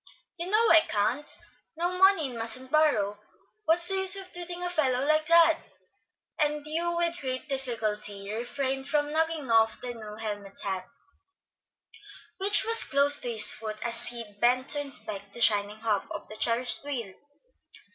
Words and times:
"You 0.39 0.49
know 0.49 0.71
I 0.71 0.79
can't! 0.79 1.29
No 1.77 1.95
money, 1.95 2.29
and 2.31 2.35
mustn't 2.39 2.71
borrow. 2.71 3.19
What's 3.65 3.85
the 3.85 3.97
use 3.97 4.15
of 4.15 4.33
twitting 4.33 4.63
a 4.63 4.69
fellow 4.71 5.05
like 5.05 5.27
that?" 5.27 5.69
and 6.39 6.65
Hugh 6.65 6.95
with 6.97 7.19
great 7.19 7.47
difficulty 7.47 8.33
refrained 8.33 8.87
from 8.89 9.11
knocking 9.11 9.51
off 9.51 9.79
the 9.79 9.93
new 9.93 10.15
helmet 10.15 10.59
hat 10.61 10.89
which 12.39 12.65
was 12.65 12.83
close 12.83 13.21
to 13.21 13.31
his 13.33 13.53
foot 13.53 13.77
as 13.83 13.93
Sid 13.93 14.39
bent 14.39 14.69
to 14.71 14.81
inspect 14.81 15.33
the 15.33 15.39
shining 15.41 15.81
hub 15.81 16.07
of 16.09 16.27
the 16.29 16.35
cherished 16.35 16.83
wheel. 16.83 17.13